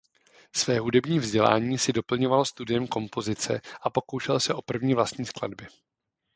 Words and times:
Své 0.55 0.79
hudební 0.79 1.19
vzdělání 1.19 1.77
si 1.77 1.93
doplňoval 1.93 2.45
studiem 2.45 2.87
kompozice 2.87 3.61
a 3.81 3.89
pokoušel 3.89 4.39
se 4.39 4.53
o 4.53 4.61
první 4.61 4.93
vlastní 4.93 5.25
skladby. 5.25 5.67